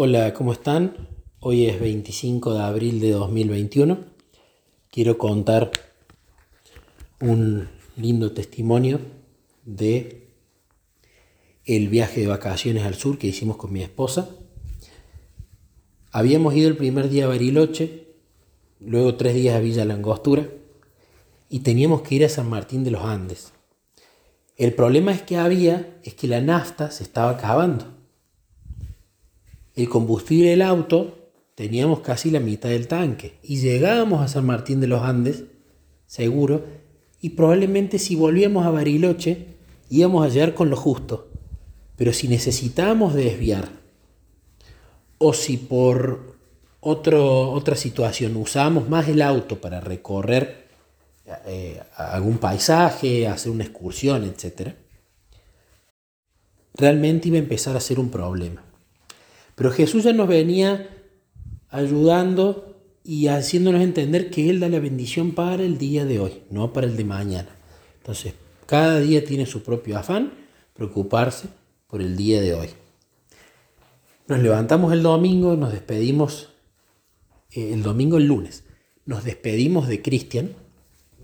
[0.00, 1.08] Hola, ¿cómo están?
[1.40, 3.98] Hoy es 25 de abril de 2021.
[4.92, 5.72] Quiero contar
[7.20, 9.00] un lindo testimonio
[9.64, 10.28] de
[11.64, 14.30] el viaje de vacaciones al sur que hicimos con mi esposa.
[16.12, 18.06] Habíamos ido el primer día a Bariloche,
[18.78, 20.48] luego tres días a Villa Langostura
[21.50, 23.52] y teníamos que ir a San Martín de los Andes.
[24.56, 27.97] El problema es que había es que la nafta se estaba acabando
[29.82, 34.80] el combustible del auto teníamos casi la mitad del tanque y llegábamos a San Martín
[34.80, 35.44] de los Andes,
[36.06, 36.64] seguro,
[37.20, 39.46] y probablemente si volvíamos a Bariloche
[39.88, 41.28] íbamos a llegar con lo justo.
[41.96, 43.68] Pero si necesitábamos desviar,
[45.18, 46.36] o si por
[46.80, 50.68] otra situación usábamos más el auto para recorrer
[51.46, 54.74] eh, algún paisaje, hacer una excursión, etc.,
[56.74, 58.67] realmente iba a empezar a ser un problema.
[59.58, 60.88] Pero Jesús ya nos venía
[61.68, 66.72] ayudando y haciéndonos entender que Él da la bendición para el día de hoy, no
[66.72, 67.48] para el de mañana.
[67.96, 68.34] Entonces,
[68.66, 70.32] cada día tiene su propio afán,
[70.74, 71.48] preocuparse
[71.88, 72.68] por el día de hoy.
[74.28, 76.50] Nos levantamos el domingo, nos despedimos,
[77.50, 78.62] eh, el domingo, el lunes,
[79.06, 80.52] nos despedimos de Cristian,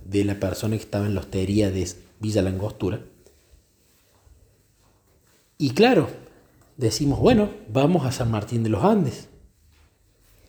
[0.05, 3.00] de la persona que estaba en la hostería de Villa Langostura.
[5.56, 6.08] Y claro,
[6.77, 9.28] decimos, bueno, vamos a San Martín de los Andes.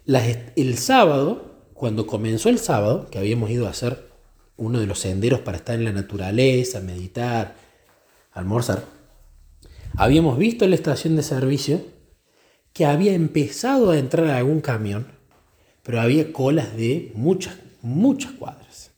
[0.06, 4.09] el sábado, cuando comenzó el sábado, que habíamos ido a hacer
[4.58, 7.56] uno de los senderos para estar en la naturaleza, meditar,
[8.31, 8.86] almorzar,
[9.98, 11.81] habíamos visto en la estación de servicio
[12.73, 15.08] que había empezado a entrar algún camión,
[15.84, 18.92] pero había colas de muchas, muchas cuadras.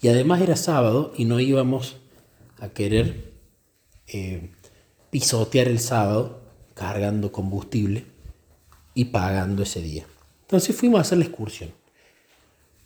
[0.00, 1.98] Y además era sábado y no íbamos
[2.58, 3.32] a querer
[4.08, 4.50] eh,
[5.10, 6.41] pisotear el sábado
[6.74, 8.04] cargando combustible
[8.94, 10.06] y pagando ese día.
[10.42, 11.70] Entonces fuimos a hacer la excursión.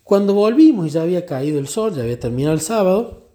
[0.04, 3.28] Cuando volvimos y ya había caído el sol, ya había terminado el sábado,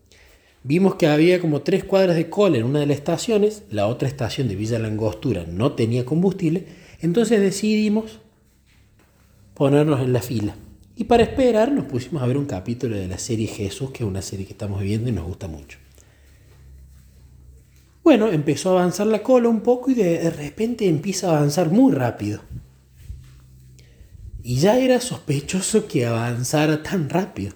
[0.63, 4.07] vimos que había como tres cuadras de cola en una de las estaciones, la otra
[4.07, 6.67] estación de Villa Langostura no tenía combustible,
[7.01, 8.19] entonces decidimos
[9.53, 10.56] ponernos en la fila.
[10.95, 14.09] Y para esperar nos pusimos a ver un capítulo de la serie Jesús, que es
[14.09, 15.78] una serie que estamos viendo y nos gusta mucho.
[18.03, 21.94] Bueno, empezó a avanzar la cola un poco y de repente empieza a avanzar muy
[21.94, 22.41] rápido.
[24.44, 27.53] Y ya era sospechoso que avanzara tan rápido.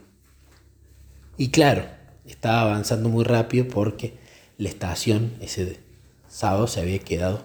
[1.37, 1.85] Y claro,
[2.25, 4.17] estaba avanzando muy rápido porque
[4.57, 5.79] la estación ese
[6.27, 7.43] sábado se había quedado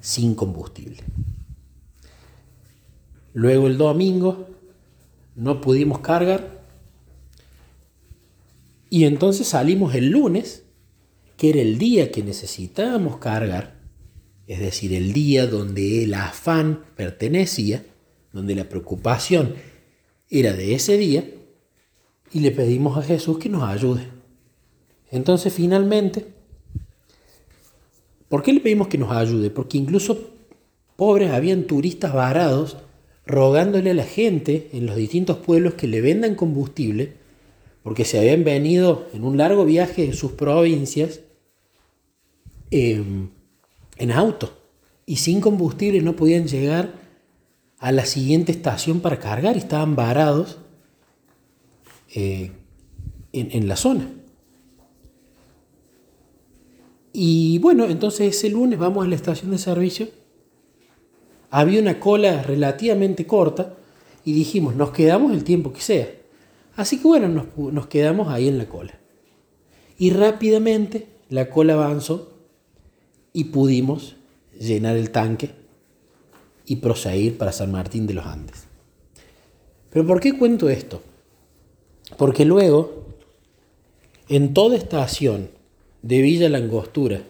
[0.00, 0.98] sin combustible.
[3.32, 4.48] Luego el domingo
[5.36, 6.62] no pudimos cargar
[8.90, 10.64] y entonces salimos el lunes
[11.36, 13.80] que era el día que necesitábamos cargar,
[14.46, 17.84] es decir, el día donde el afán pertenecía,
[18.32, 19.54] donde la preocupación
[20.30, 21.24] era de ese día,
[22.32, 24.06] y le pedimos a Jesús que nos ayude.
[25.10, 26.26] Entonces finalmente,
[28.28, 29.50] ¿por qué le pedimos que nos ayude?
[29.50, 30.30] Porque incluso
[30.96, 32.78] pobres habían turistas varados
[33.26, 37.14] rogándole a la gente en los distintos pueblos que le vendan combustible,
[37.82, 41.20] porque se habían venido en un largo viaje de sus provincias
[42.74, 43.28] Em,
[43.98, 44.50] en auto
[45.04, 46.94] y sin combustible no podían llegar
[47.78, 50.56] a la siguiente estación para cargar y estaban varados
[52.14, 52.50] eh,
[53.34, 54.08] en, la zona.
[57.12, 60.08] Y bueno, entonces ese lunes vamos a la estación de servicio.
[61.50, 63.76] Había una cola relativamente corta
[64.24, 66.08] y dijimos, nos quedamos el tiempo que sea.
[66.76, 68.98] Así que bueno, nos, quedamos ahí en la cola.
[69.98, 72.32] Y rápidamente la cola avanzó
[73.32, 74.16] y pudimos
[74.58, 75.50] llenar el tanque
[76.66, 78.64] y proseguir para San Martín de los Andes.
[79.90, 81.02] Pero ¿por qué cuento esto?
[82.16, 83.06] Porque luego,
[84.28, 85.50] en toda estación
[86.02, 87.22] de Villa Langostura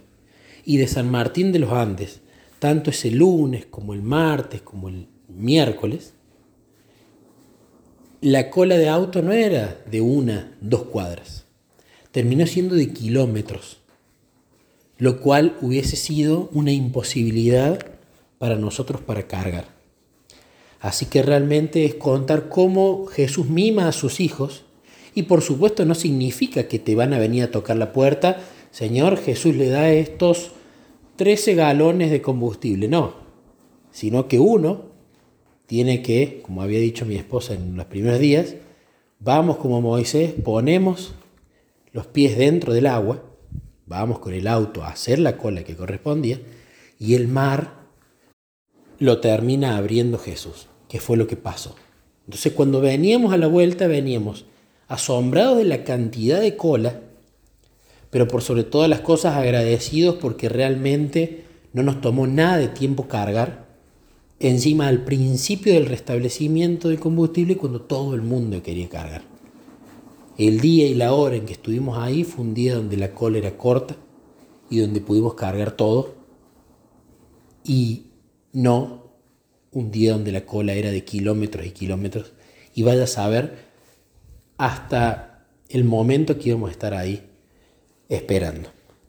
[0.65, 2.21] y de San Martín de los Andes,
[2.59, 6.15] tanto ese lunes como el martes como el miércoles,
[8.23, 11.45] la cola de auto no era de una, dos cuadras,
[12.11, 13.83] terminó siendo de kilómetros
[15.03, 17.85] lo cual hubiese sido una imposibilidad
[18.39, 19.67] para nosotros para cargar.
[20.79, 24.63] Así que realmente es contar cómo Jesús mima a sus hijos
[25.13, 29.17] y por supuesto no significa que te van a venir a tocar la puerta, Señor,
[29.17, 30.53] Jesús le da estos
[31.17, 33.15] 13 galones de combustible, no,
[33.91, 34.92] sino que uno
[35.73, 38.57] tiene que, como había dicho mi esposa en los primeros días,
[39.21, 41.15] vamos como Moisés, ponemos
[41.95, 43.23] los pies dentro del agua
[43.87, 46.39] vamos con el auto a hacer la cola que correspondía
[46.99, 47.73] y el mar
[48.99, 51.75] lo termina abriendo Jesús, que fue lo que pasó.
[52.27, 54.45] Entonces cuando veníamos a la vuelta veníamos
[54.89, 57.01] asombrados de la cantidad de cola,
[58.11, 63.09] pero por sobre todas las cosas agradecidos porque realmente no nos tomó nada de tiempo
[63.09, 63.72] cargar
[64.43, 69.23] encima al principio del restablecimiento del combustible cuando todo el mundo quería cargar.
[70.37, 73.39] El día y la hora en que estuvimos ahí fue un día donde la cola
[73.39, 73.97] era corta
[74.69, 76.17] y donde pudimos cargar todo
[77.65, 78.07] y
[78.53, 79.13] no
[79.71, 82.33] un día donde la cola era de kilómetros y kilómetros
[82.75, 83.71] y vaya a saber
[84.57, 87.23] hasta el momento que íbamos a estar ahí
[88.09, 88.71] esperando.